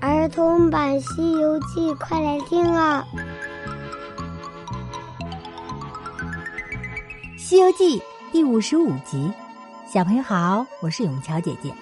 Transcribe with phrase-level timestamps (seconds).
[0.00, 3.04] 儿童版《西游记》，快来听啊！
[7.38, 7.98] 《西游记》
[8.30, 9.32] 第五十五集，
[9.92, 11.72] 小朋友好，我是永桥姐姐。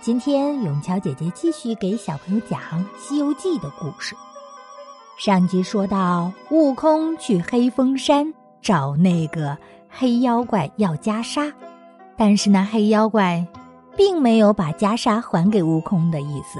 [0.00, 2.60] 今天永桥姐姐继续给小朋友讲
[2.98, 4.16] 《西游记》的故事。
[5.16, 9.56] 上集说到，悟空去黑风山找那个
[9.88, 11.52] 黑妖怪要袈裟，
[12.16, 13.46] 但是那黑妖怪
[13.96, 16.58] 并没有把袈裟还给悟空的意思。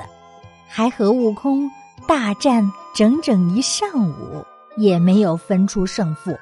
[0.77, 1.71] 还和悟空
[2.05, 4.45] 大战整整一上午，
[4.77, 6.37] 也没有分出胜负。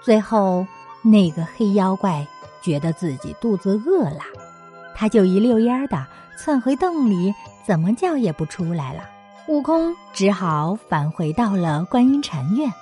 [0.00, 0.66] 最后，
[1.02, 2.26] 那个黑妖怪
[2.62, 4.22] 觉得自己肚子饿了，
[4.94, 6.06] 他就一溜烟儿的
[6.38, 7.34] 窜回洞里，
[7.66, 9.02] 怎么叫也不出来了。
[9.46, 12.72] 悟空只好返回到了观音禅院，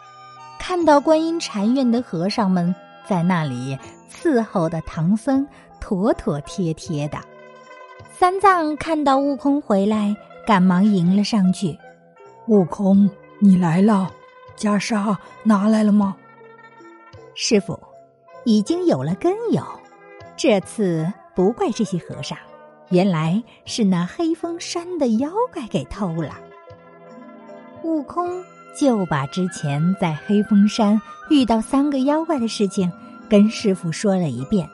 [0.60, 2.72] 看到观音禅院的和尚们
[3.04, 3.76] 在那里
[4.08, 5.44] 伺候的唐僧
[5.80, 7.18] 妥妥帖帖的。
[8.12, 10.14] 三藏看到悟空回来。
[10.46, 11.78] 赶忙迎了上去，
[12.48, 13.08] 悟空，
[13.38, 14.10] 你来了，
[14.56, 16.14] 袈裟拿来了吗？
[17.34, 17.78] 师傅，
[18.44, 19.62] 已经有了根由，
[20.36, 22.36] 这次不怪这些和尚，
[22.90, 26.38] 原来是那黑风山的妖怪给偷了。
[27.82, 28.42] 悟空
[28.78, 32.90] 就把之前在黑风山遇到三个妖怪的事情
[33.28, 34.68] 跟师傅说了一遍。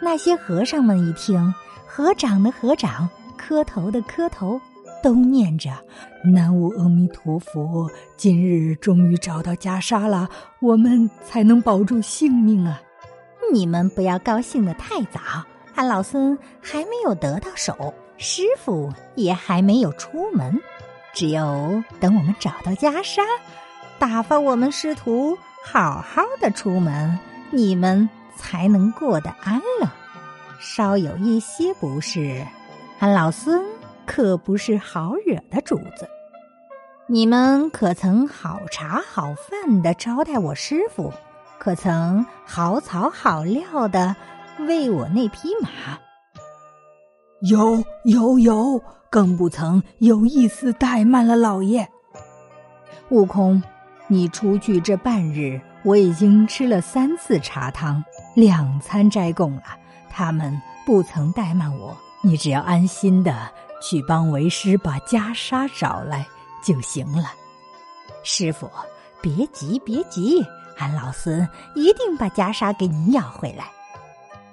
[0.00, 1.52] 那些和尚们一听，
[1.86, 3.08] 合掌的合掌，
[3.38, 4.60] 磕头的磕头。
[5.00, 5.70] 都念着
[6.34, 12.82] “南无阿弥陀佛”，今日终于找到袈裟了，我们才能保住性命啊！
[13.52, 15.20] 你们不要高兴的太早，
[15.76, 20.60] 俺老孙还没有得到手，师傅也还没有出门，
[21.14, 23.22] 只有等我们找到袈裟，
[24.00, 27.16] 打发我们师徒好好的出门，
[27.52, 29.88] 你们才能过得安乐。
[30.58, 32.44] 稍有一些不适，
[32.98, 33.62] 俺老孙。
[34.10, 36.08] 可不是好惹的主子，
[37.08, 41.12] 你们可曾好茶好饭的招待我师傅？
[41.58, 44.16] 可曾好草好料的
[44.60, 45.98] 喂我那匹马？
[47.42, 51.86] 有有有，更不曾有一丝怠慢了老爷。
[53.10, 53.62] 悟空，
[54.06, 58.02] 你出去这半日，我已经吃了三次茶汤，
[58.34, 59.64] 两餐斋供了，
[60.08, 63.48] 他们不曾怠慢我，你只要安心的。
[63.80, 66.26] 去帮为师把袈裟找来
[66.64, 67.30] 就行了，
[68.24, 68.68] 师傅，
[69.20, 70.44] 别急别急，
[70.78, 73.70] 俺老孙一定把袈裟给你要回来。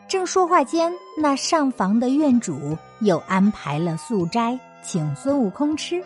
[0.08, 6.03] 正说话间，那上房的院主又安排了素斋请孙悟空吃，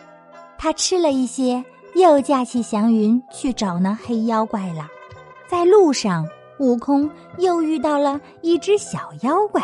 [0.56, 1.62] 他吃了一些，
[1.94, 4.88] 又驾起祥云去找那黑妖怪了。
[5.46, 6.26] 在路上，
[6.58, 9.62] 悟空又遇到了一只小妖怪，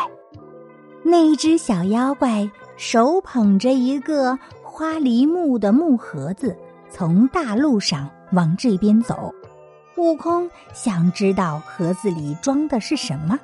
[1.09, 2.49] 那只小妖怪。
[2.79, 6.55] 手捧着一个花梨木的木盒子，
[6.91, 9.33] 从大路上往这边走。
[9.95, 13.39] 悟空想知道盒子里装的是什么，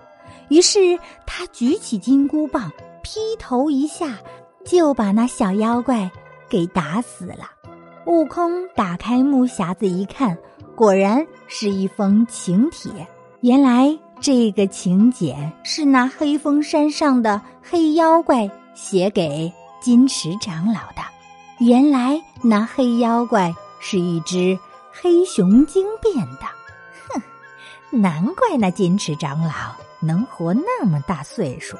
[0.50, 2.72] 于是他举起金箍棒，
[3.02, 4.20] 劈头一下
[4.64, 6.12] 就把那小妖怪
[6.48, 7.50] 给打死了。
[8.06, 10.38] 悟空打开木匣子一看，
[10.76, 13.08] 果然是一封请帖。
[13.42, 18.50] 原来这个请柬是那黑风山上的黑妖怪。
[18.74, 19.52] 写给
[19.82, 21.04] 金池长老的，
[21.60, 24.58] 原来那黑妖怪是一只
[24.92, 26.46] 黑熊精变的，
[27.10, 27.22] 哼，
[28.02, 29.52] 难怪那金池长老
[30.00, 31.78] 能活那么大岁数，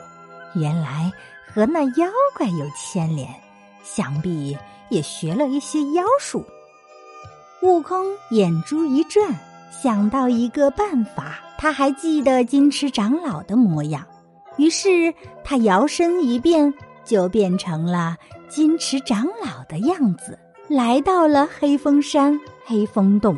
[0.54, 1.12] 原来
[1.48, 3.28] 和那妖怪有牵连，
[3.84, 4.56] 想必
[4.90, 6.46] 也学了一些妖术。
[7.62, 9.34] 悟空眼珠一转，
[9.82, 14.06] 想到一个办法，他还记得金池长老的模样。
[14.58, 15.14] 于是
[15.46, 16.74] 他摇身一变，
[17.06, 18.18] 就变成了
[18.50, 20.38] 金池长老的样子，
[20.68, 23.38] 来到了黑风山黑风洞。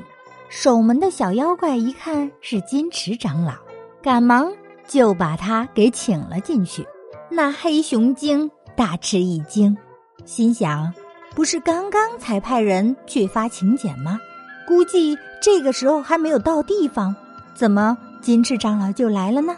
[0.49, 3.53] 守门的小妖怪一看是金池长老，
[4.01, 4.51] 赶忙
[4.87, 6.83] 就把他给请了进去。
[7.29, 9.77] 那黑熊精大吃一惊，
[10.25, 10.91] 心想：
[11.35, 14.19] 不是刚刚才派人去发请柬吗？
[14.67, 17.15] 估计这个时候还没有到地方，
[17.53, 17.95] 怎么
[18.25, 19.55] 金池长老就来了呢？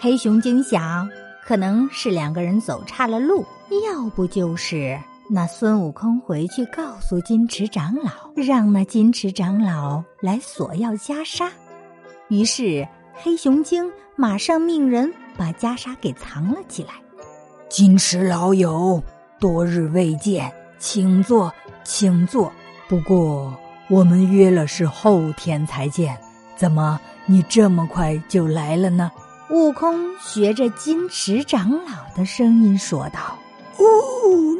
[0.00, 1.06] 黑熊精想，
[1.44, 3.44] 可能是两个人走岔了路，
[3.86, 11.50] 要不就是那孙悟空回去告诉金池长老，让那金池长老来索要袈裟。
[12.28, 16.92] 于是黑熊精马上命人把袈裟给藏了起来。
[17.68, 19.02] 金池老友，
[19.38, 21.52] 多日未见，请坐，
[21.84, 22.50] 请坐。
[22.88, 23.54] 不过
[23.90, 26.16] 我们约了是后天才见，
[26.56, 26.98] 怎么
[27.30, 29.12] 你这么快就来了呢？
[29.50, 33.36] 悟空学着金池长老的声音说道
[33.76, 33.84] ：“哦，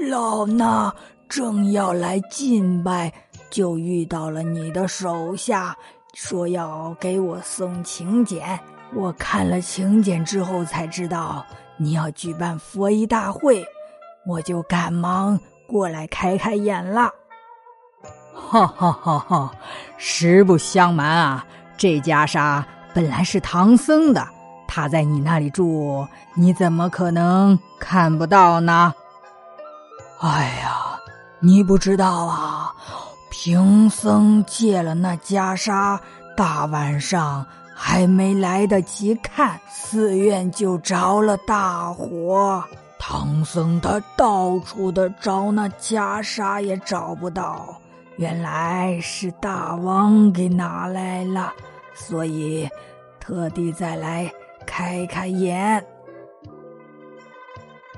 [0.08, 0.92] 老衲
[1.28, 3.12] 正要来敬拜，
[3.50, 5.76] 就遇到了你的手下，
[6.12, 8.60] 说要给我送请柬。
[8.94, 11.44] 我看了请柬之后，才知道
[11.78, 13.64] 你要举办佛衣大会，
[14.26, 17.10] 我就赶忙过来开开眼了。
[18.34, 19.52] 哈哈哈哈！
[19.98, 21.46] 实不相瞒啊，
[21.78, 24.26] 这袈裟本来是唐僧的，
[24.66, 28.92] 他在你那里住，你怎么可能看不到呢？
[30.20, 30.98] 哎呀，
[31.38, 32.75] 你不知道啊！
[33.30, 35.96] 贫僧借了那袈裟，
[36.36, 42.64] 大晚上还没来得及看，寺院就着了大火。
[42.98, 47.76] 唐僧他到处的找那袈裟，也找不到。
[48.16, 51.52] 原来是大王给拿来了，
[51.98, 52.68] 所以
[53.18, 54.32] 特地再来
[54.64, 55.84] 开开眼。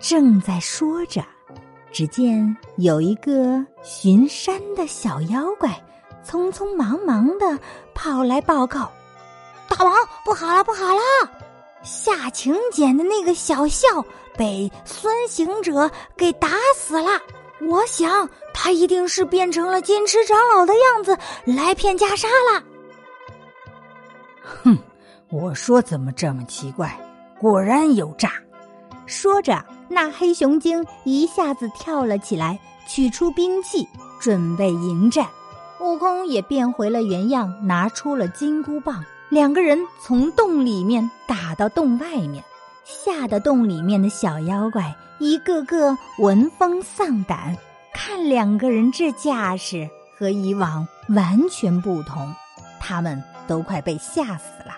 [0.01, 1.23] 正在说着，
[1.93, 5.71] 只见有一个巡山的小妖怪，
[6.27, 7.59] 匆匆忙忙的
[7.95, 8.91] 跑来报告
[9.69, 9.95] ：“大王，
[10.25, 11.01] 不好了，不好了！
[11.83, 14.05] 下请柬的那个小校
[14.37, 17.21] 被孙行者给打死了。”
[17.69, 22.65] 我想，他一定是变成了金池长老的样子来骗袈裟了。
[24.63, 24.79] 哼，
[25.29, 26.99] 我说怎么这么奇怪？
[27.39, 28.33] 果然有诈！
[29.07, 33.89] 说着，那黑熊精一下子跳了起来，取出兵器，
[34.21, 35.27] 准备迎战。
[35.81, 39.05] 悟空也变回了原样，拿出了金箍棒。
[39.31, 42.45] 两个人从洞里面打到洞外面，
[42.85, 44.95] 吓得洞里面的小妖怪。
[45.19, 47.57] 一个个闻风丧胆，
[47.93, 49.89] 看两个人这架势
[50.19, 52.35] 和以往完全不同，
[52.81, 54.77] 他们都快被吓死了。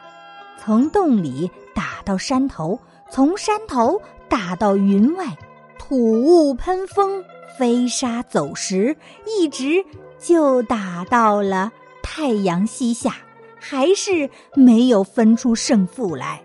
[0.57, 2.81] 从洞里打到山头，
[3.11, 5.37] 从山头打到云外，
[5.79, 7.23] 吐雾喷风，
[7.59, 8.97] 飞沙走石，
[9.27, 9.85] 一直
[10.19, 11.71] 就打到了
[12.03, 13.17] 太阳西下，
[13.61, 16.41] 还是没有分出胜负来。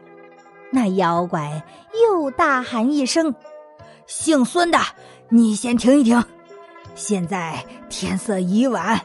[0.69, 1.63] 那妖怪
[2.03, 3.33] 又大喊一声。
[4.05, 4.79] 姓孙的，
[5.29, 6.21] 你先停一停！
[6.93, 8.99] 现在天色已晚，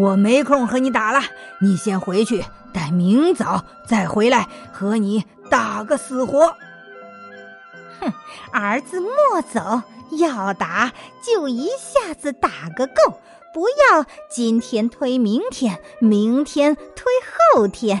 [0.00, 1.20] 我没空和你打了。
[1.60, 6.54] 你先回去，待明早再回来和你打个死活。
[8.00, 8.12] 哼，
[8.52, 9.82] 儿子莫走，
[10.18, 10.92] 要打
[11.22, 13.20] 就一下子打个够，
[13.52, 17.04] 不要今天推明天，明天推
[17.54, 18.00] 后天。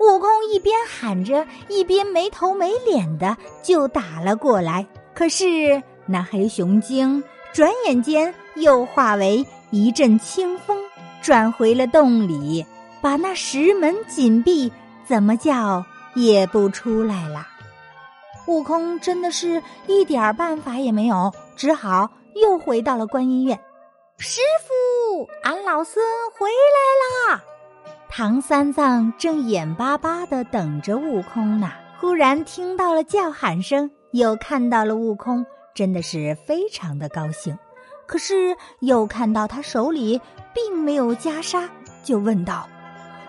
[0.00, 4.84] 悟空一边喊着，一边没头没脸的就打了过来。
[5.14, 7.22] 可是那黑熊精
[7.52, 10.76] 转眼间又化为一阵清风，
[11.22, 12.66] 转回了洞里，
[13.00, 14.70] 把那石门紧闭，
[15.06, 15.84] 怎么叫
[16.14, 17.46] 也不出来了。
[18.46, 23.58] 悟空真的是一点办法也没有，只好又回到了观音院。
[24.18, 26.04] 师傅，俺老孙
[26.36, 27.42] 回来啦！
[28.08, 37.56] 唐三藏正眼巴巴的等着悟空呢，忽然听到了叫喊声，又看到了悟空，真的是非常的高兴。
[38.06, 40.20] 可是又看到他手里
[40.54, 41.68] 并没有袈裟，
[42.04, 42.68] 就问道：“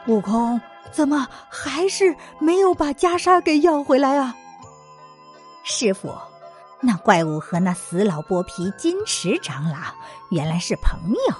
[0.07, 0.59] 悟空，
[0.91, 4.35] 怎么还是没有把袈裟给要回来啊？”
[5.63, 6.13] 师傅，
[6.81, 9.77] 那怪物和那死老剥皮金池长老
[10.31, 10.99] 原来是朋
[11.30, 11.35] 友，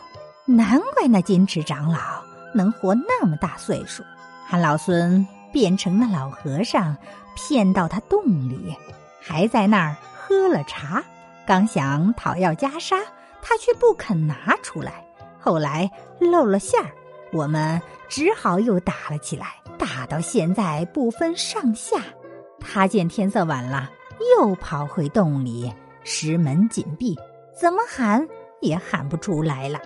[0.46, 2.00] 难怪那金池长老。
[2.56, 4.04] 能活那么大岁数，
[4.52, 6.96] 俺老孙变成那老和尚，
[7.34, 8.78] 骗到他洞里，
[9.20, 11.04] 还在那儿喝了茶。
[11.48, 12.96] 刚想讨要袈裟，
[13.44, 15.06] 他却不肯拿出来。
[15.40, 16.90] 后来露了馅儿，
[17.34, 22.02] 我们只好又打了起来，打到现在不分上下。
[22.60, 23.90] 他见天色晚了，
[24.38, 25.72] 又跑回洞里，
[26.04, 27.20] 石门紧闭，
[27.54, 28.26] 怎么喊
[28.62, 29.80] 也喊不出来了。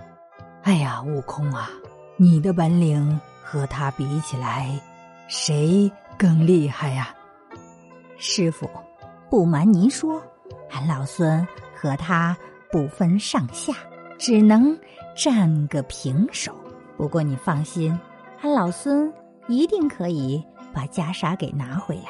[0.61, 1.71] 哎呀，悟空啊！
[2.17, 4.79] 你的本领和他比起来，
[5.27, 7.15] 谁更厉害呀？
[8.17, 8.69] 师傅，
[9.29, 10.21] 不瞒您说，
[10.71, 12.37] 俺老孙和他
[12.71, 13.73] 不分上下，
[14.17, 14.77] 只能
[15.15, 16.53] 占个平手。
[16.97, 17.97] 不过你放心，
[18.41, 19.11] 俺老孙
[19.47, 20.43] 一定可以
[20.73, 22.09] 把袈裟给拿回来。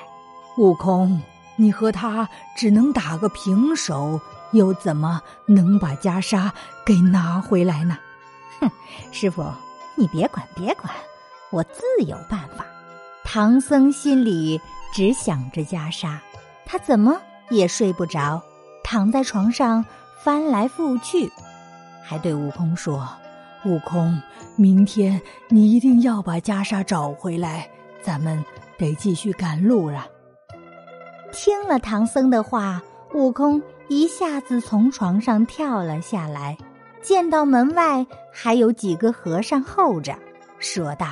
[0.57, 1.21] 悟空，
[1.55, 4.19] 你和他只能打个平手，
[4.51, 6.51] 又怎么能把袈裟
[6.85, 7.97] 给拿回来呢？
[8.59, 8.69] 哼，
[9.11, 9.43] 师傅。
[9.99, 10.93] 你别管，别管，
[11.49, 12.63] 我自有办法。
[13.23, 14.61] 唐僧心里
[14.93, 16.19] 只想着袈裟，
[16.67, 18.39] 他怎么也睡不着，
[18.83, 19.83] 躺在床上
[20.17, 21.31] 翻来覆去，
[22.03, 23.07] 还对悟空说
[23.65, 24.21] ：“悟空，
[24.55, 27.69] 明天你一定要把袈裟找回来，
[28.01, 28.43] 咱们
[28.77, 30.07] 得继续赶路了。”
[31.31, 32.81] 听了唐僧的话，
[33.13, 36.57] 悟空一下子从床上跳了下来，
[37.01, 40.17] 见到门外还有几个和尚候着，
[40.57, 41.07] 说道：“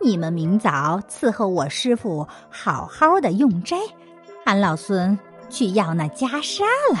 [0.00, 3.76] 你们明早伺候我师傅好好的用斋，
[4.44, 5.18] 俺老孙
[5.50, 7.00] 去要那袈裟了。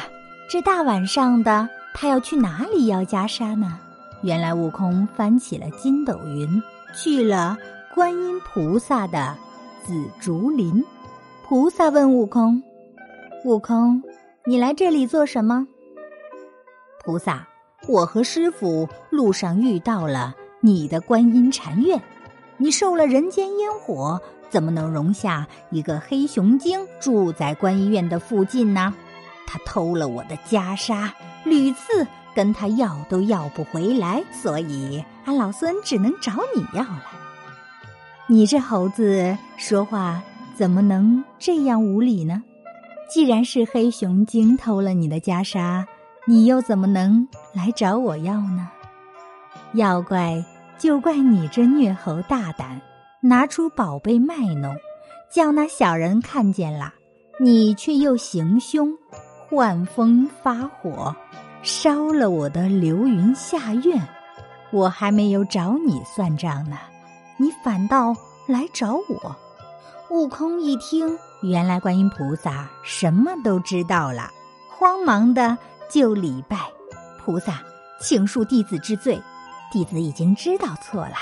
[0.52, 3.80] 这大晚上的，他要去哪里要袈裟呢？”
[4.20, 6.62] 原来悟空翻起了筋斗云，
[6.94, 7.56] 去了
[7.94, 9.34] 观音菩萨的
[9.82, 10.84] 紫竹林。
[11.46, 12.62] 菩萨问悟空
[13.46, 14.02] ：“悟空，
[14.44, 15.66] 你来这里做什么？”
[17.02, 17.48] 菩萨
[17.88, 21.98] ：“我和师傅路上遇到了你的观音禅院，
[22.58, 28.92] 你受了人间烟火，怎么能容下一个黑熊精住在观音院的附近呢？
[29.46, 31.10] 他偷了我的袈裟，
[31.44, 37.04] 屡次。”跟他要都要不回来，所以俺老孙只能找你要了。
[38.26, 40.22] 你这猴子说话
[40.54, 42.42] 怎么能这样无理呢？
[43.06, 45.84] 既然是黑熊精偷了你的袈裟，
[46.24, 48.66] 你又怎么能来找我要呢？
[49.74, 50.42] 要怪
[50.78, 52.80] 就怪你这虐猴大胆，
[53.20, 54.74] 拿出宝贝卖弄，
[55.30, 56.94] 叫那小人看见了，
[57.38, 58.90] 你却又行凶，
[59.52, 61.14] 万风发火。
[61.62, 64.02] 烧了我的流云下院，
[64.72, 66.76] 我还没有找你算账呢，
[67.36, 68.12] 你反倒
[68.48, 69.36] 来找我。
[70.10, 74.28] 悟空一听，原来观音菩萨什么都知道了，
[74.68, 75.56] 慌忙的
[75.88, 76.58] 就礼拜
[77.24, 77.62] 菩萨，
[78.00, 79.22] 请恕弟子之罪，
[79.70, 81.14] 弟子已经知道错了。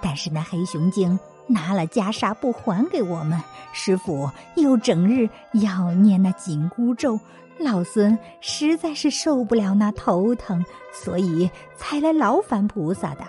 [0.00, 1.18] 但是那黑熊精
[1.48, 7.18] 拿了袈裟不还给我们，师傅又整日要念那紧箍咒。
[7.58, 13.24] 老孙实在是受不了那头疼，所以才来劳烦菩萨的。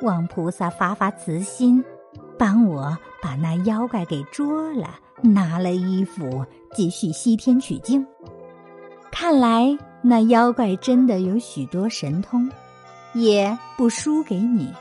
[0.00, 1.84] 望菩萨发发慈心，
[2.38, 8.06] 帮我把那妖怪给捉了，拿了衣服继续西天取经。
[9.10, 12.50] 看来那妖怪真的有许多神通，
[13.14, 14.72] 也不输给你。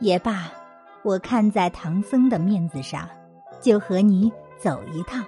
[0.00, 0.50] 也罢，
[1.06, 3.08] 我看在唐僧的面子上，
[3.62, 5.24] 就和你走一趟。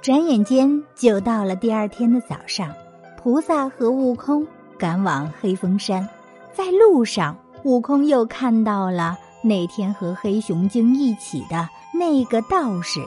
[0.00, 2.72] 转眼间就到了第二天的早上，
[3.18, 4.46] 菩萨和悟空
[4.78, 6.08] 赶往黑风山。
[6.54, 13.00] 在路上，悟空又看到了那天和黑熊精一起的那个道士。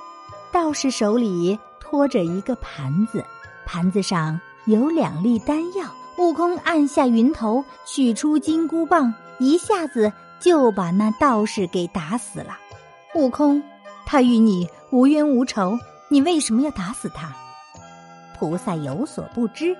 [0.51, 3.25] 道士手里托着一个盘子，
[3.65, 5.87] 盘子上有两粒丹药。
[6.19, 12.57] 悟空按下云头，取出金箍棒，一下子就把那道士给打死了。
[13.15, 13.63] 悟空，
[14.05, 15.77] 他与你无冤无仇。
[16.09, 17.35] 你为什么要打死他？
[18.37, 19.75] 菩萨有所不知，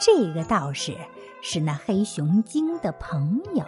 [0.00, 0.94] 这个道士
[1.40, 3.64] 是那黑熊精的朋友。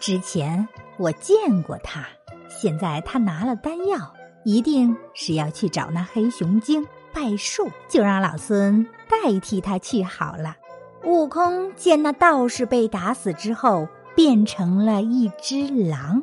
[0.00, 2.04] 之前我见过他，
[2.48, 4.12] 现在他拿了丹药，
[4.44, 10.56] 一定是要去找那黑熊精拜寿，就让老孙代替他去好了。
[11.04, 13.88] 悟空见那道士被打死之后，
[14.18, 16.20] 变成了一只狼，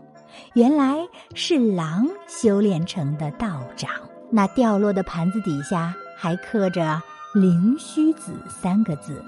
[0.53, 0.97] 原来
[1.33, 3.89] 是狼修炼成的道长。
[4.29, 7.01] 那掉落的盘子底下还刻着
[7.33, 9.23] “灵虚子”三个字，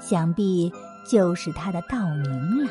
[0.00, 0.72] 想必
[1.06, 2.70] 就是他的道名了。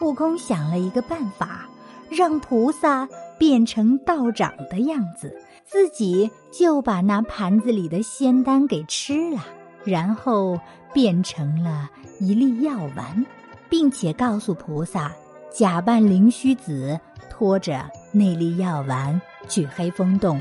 [0.00, 1.68] 悟空想了一个办法，
[2.10, 3.08] 让菩萨
[3.38, 9.46] 变成道长的样子，自己就把那盘子里的仙丹给吃了，
[9.84, 10.58] 然后
[10.92, 13.24] 变成了一粒药丸，
[13.72, 15.10] 并且告诉菩萨，
[15.50, 17.00] 假扮灵虚子，
[17.30, 20.38] 拖着那粒药丸去黑风洞。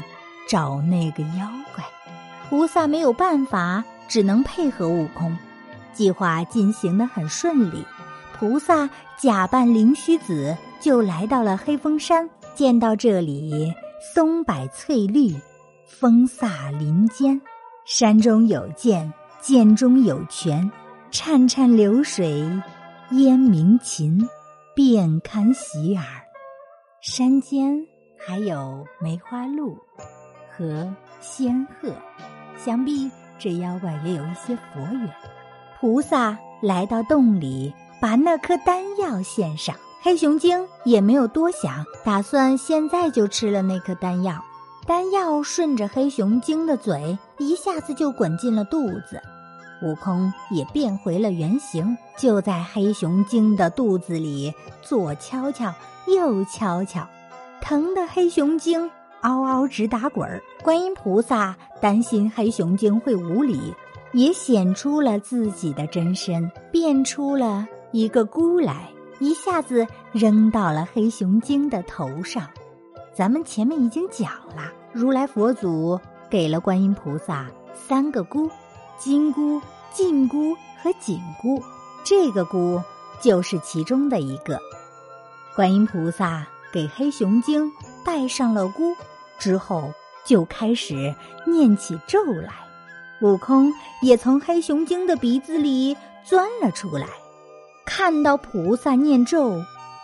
[0.50, 1.82] 找那个妖怪，
[2.50, 5.34] 菩萨没有办法，只能配合悟空。
[5.94, 7.86] 计划进行的很顺利，
[8.38, 12.30] 菩萨假扮灵虚子，就来到了黑风山。
[12.54, 13.74] 见到这里，
[14.14, 15.34] 松柏翠绿，
[15.88, 17.40] 风飒林间，
[17.86, 19.10] 山中有涧，
[19.42, 20.70] 涧中有泉，
[21.14, 22.46] 潺潺流水，
[23.14, 24.26] 烟鸣禽，
[24.74, 26.06] 遍堪喜耳。
[27.02, 27.86] 山间
[28.18, 29.78] 还有梅花鹿。
[30.50, 30.90] 和
[31.20, 31.94] 仙鹤，
[32.58, 35.10] 想必这妖怪也有一些佛缘。
[35.78, 39.76] 菩萨来到洞里，把那颗丹药献上。
[40.02, 44.42] 黑熊精也没有多想，打算现在就吃了那颗丹药。
[44.88, 49.22] 丹药顺着黑熊精的嘴，一下子就滚进了肚子。
[49.82, 55.74] 悟空也变回了原形，就在黑熊精的肚子里左敲敲，
[56.08, 57.08] 右敲敲，
[57.62, 58.90] 疼的黑熊精。
[59.22, 63.72] 嗷嗷直打滚儿，观音菩萨担心黑熊精会无礼，
[64.14, 72.50] 也显出了自己的真身，变出了一个箍来，一下子扔到了黑熊精的头上。
[73.14, 77.46] 咱们前面已经讲了，如来佛祖给了观音菩萨
[77.76, 78.50] 三个箍，
[79.02, 79.60] 金箍、
[79.92, 81.60] 禁箍和紧箍，
[82.04, 82.80] 这个箍
[83.20, 84.60] 就是其中的一个。
[85.56, 87.72] 观音菩萨给黑熊精
[88.06, 88.96] 戴上了箍
[89.40, 89.92] 之后，
[90.24, 91.16] 就开始
[91.48, 92.54] 念起咒来。
[93.24, 97.08] 悟空也从黑熊精的鼻子里钻了出来，
[97.88, 99.60] 看到菩萨念咒，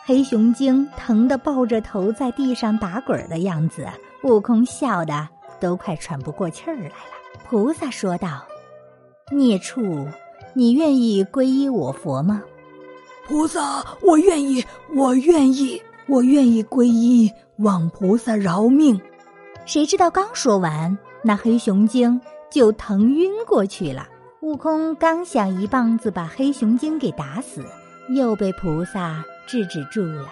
[0.06, 3.88] 黑熊精疼得抱着头在地上打滚的样子，
[4.24, 5.28] 悟空笑得
[5.60, 6.96] 都快喘不过气儿来了。
[7.48, 8.44] 菩萨说道
[9.32, 10.08] ：“孽畜，
[10.54, 12.44] 你愿意皈依我佛吗？”
[13.28, 19.00] 菩萨，我愿意，我愿意，我愿意皈依，望菩萨饶命。
[19.66, 22.20] 谁知道刚说完，那黑熊精。
[22.50, 24.08] 就疼晕过去了。
[24.40, 27.62] 悟空刚想一棒子把黑熊精给打死，
[28.16, 30.28] 又被菩萨制止住了。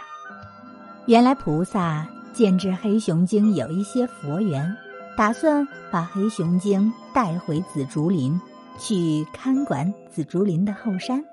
[1.07, 4.73] 原来菩萨见知黑熊精有一些佛缘，
[5.17, 8.39] 打算把黑熊精带回紫竹林
[8.77, 11.23] 去看管紫竹林的后山。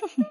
[0.00, 0.24] 嘿嘿，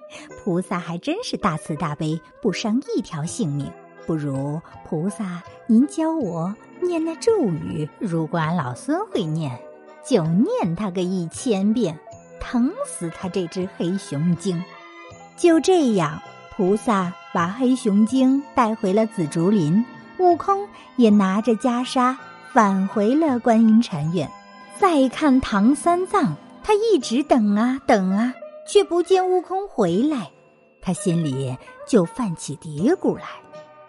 [0.44, 3.72] 菩萨还真是大慈大悲，不伤一条性命。
[4.06, 9.60] 不如菩萨您教我念那咒语，如果俺老孙会念。
[10.02, 12.00] 就念他个一千遍，
[12.40, 14.64] 疼死他这只黑熊精。
[15.36, 16.20] 就这样，
[16.56, 19.86] 菩萨把黑熊精带回了紫竹林，
[20.18, 22.16] 悟空也拿着袈裟
[22.52, 24.28] 返回了观音禅院。
[24.80, 28.34] 再看唐三藏，他一直等啊等啊，
[28.66, 30.32] 却不见悟空回来，
[30.82, 33.24] 他心里就泛起嘀咕来：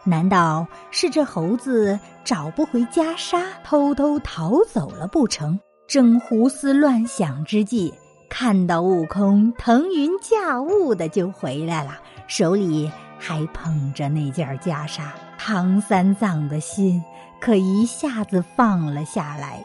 [0.02, 5.56] 难道是这猴子找不回袈裟，偷偷逃走了不成？
[5.87, 7.94] 正胡思乱想之际，
[8.28, 15.02] 看到悟空腾云驾雾的就回来了，手里还捧着那件袈裟。
[15.38, 17.00] 唐三藏的心
[17.40, 19.64] 可一下子放了下来，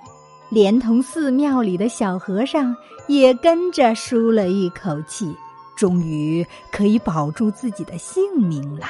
[0.55, 2.73] 连同寺庙里的小和尚
[3.07, 5.35] 也跟着舒了一口气，
[5.75, 8.85] 终于可以保住自己的性命了。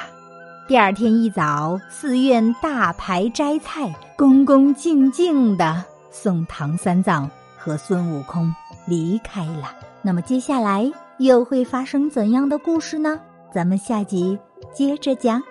[0.68, 5.84] 第二天一早，寺院大排斋菜，恭恭敬敬的。
[6.12, 8.54] 送唐三藏和孙悟空
[8.86, 9.74] 离开了。
[10.02, 10.88] 那么接下来
[11.18, 13.20] 又会发生怎样的故事呢？
[13.52, 14.38] 咱们下集
[14.72, 15.42] 接着讲。